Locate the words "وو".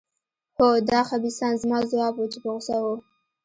2.83-2.95